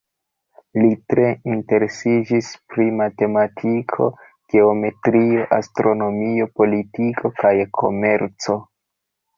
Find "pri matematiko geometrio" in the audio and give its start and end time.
2.73-5.47